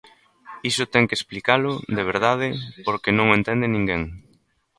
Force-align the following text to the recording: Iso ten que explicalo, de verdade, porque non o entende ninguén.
Iso 0.69 0.83
ten 0.93 1.07
que 1.07 1.17
explicalo, 1.19 1.71
de 1.97 2.03
verdade, 2.11 2.47
porque 2.85 3.15
non 3.17 3.25
o 3.29 3.37
entende 3.39 3.73
ninguén. 3.75 4.01